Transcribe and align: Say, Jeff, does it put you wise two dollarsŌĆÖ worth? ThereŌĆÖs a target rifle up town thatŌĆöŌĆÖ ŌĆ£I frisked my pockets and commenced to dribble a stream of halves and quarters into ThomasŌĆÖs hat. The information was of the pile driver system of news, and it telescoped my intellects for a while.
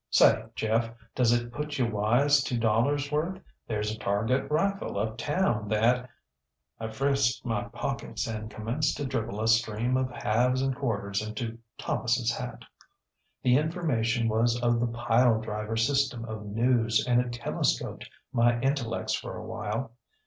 Say, 0.09 0.45
Jeff, 0.55 0.89
does 1.13 1.31
it 1.31 1.53
put 1.53 1.77
you 1.77 1.85
wise 1.85 2.41
two 2.43 2.59
dollarsŌĆÖ 2.59 3.11
worth? 3.11 3.39
ThereŌĆÖs 3.69 3.95
a 3.95 3.99
target 3.99 4.49
rifle 4.49 4.97
up 4.97 5.15
town 5.19 5.69
thatŌĆöŌĆÖ 5.69 6.07
ŌĆ£I 6.81 6.93
frisked 6.95 7.45
my 7.45 7.65
pockets 7.65 8.25
and 8.25 8.49
commenced 8.49 8.97
to 8.97 9.05
dribble 9.05 9.39
a 9.39 9.47
stream 9.47 9.97
of 9.97 10.09
halves 10.09 10.63
and 10.63 10.75
quarters 10.75 11.21
into 11.21 11.59
ThomasŌĆÖs 11.77 12.35
hat. 12.35 12.63
The 13.43 13.57
information 13.57 14.27
was 14.27 14.59
of 14.59 14.79
the 14.79 14.87
pile 14.87 15.39
driver 15.39 15.77
system 15.77 16.25
of 16.25 16.47
news, 16.47 17.05
and 17.07 17.21
it 17.21 17.31
telescoped 17.31 18.09
my 18.33 18.59
intellects 18.59 19.13
for 19.13 19.37
a 19.37 19.45
while. 19.45 19.91